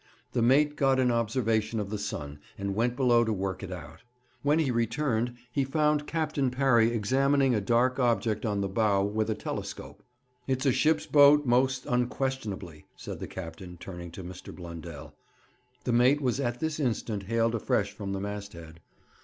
[0.31, 3.99] The mate got an observation of the sun, and went below to work it out.
[4.41, 9.29] When he returned he found Captain Parry examining a dark object on the bow with
[9.29, 10.01] a telescope.
[10.47, 14.51] 'It's a ship's boat most unquestionably,' said the captain, turning to Mr.
[14.51, 15.13] Blundell.
[15.83, 18.79] The mate was at this instant hailed afresh from the masthead.